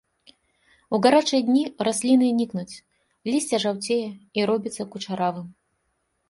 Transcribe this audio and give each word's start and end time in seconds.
У 0.97 0.99
гарачыя 1.05 1.41
дні 1.49 1.61
расліны 1.87 2.29
нікнуць, 2.39 2.75
лісце 3.31 3.61
жаўцее 3.67 3.99
і 4.41 4.49
робіцца 4.53 4.83
кучаравым. 4.97 5.47